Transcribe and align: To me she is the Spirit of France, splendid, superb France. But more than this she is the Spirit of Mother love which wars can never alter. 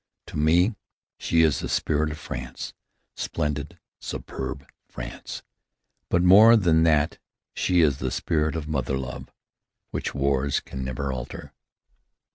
To 0.25 0.35
me 0.35 0.73
she 1.19 1.43
is 1.43 1.59
the 1.59 1.69
Spirit 1.69 2.09
of 2.09 2.17
France, 2.17 2.73
splendid, 3.15 3.77
superb 3.99 4.67
France. 4.89 5.43
But 6.09 6.23
more 6.23 6.55
than 6.57 6.81
this 6.81 7.19
she 7.53 7.81
is 7.81 7.99
the 7.99 8.09
Spirit 8.09 8.55
of 8.55 8.67
Mother 8.67 8.97
love 8.97 9.29
which 9.91 10.15
wars 10.15 10.59
can 10.59 10.83
never 10.83 11.13
alter. 11.13 11.53